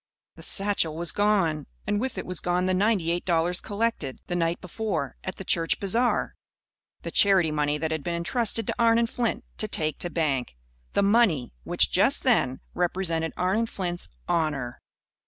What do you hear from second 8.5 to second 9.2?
to Arnon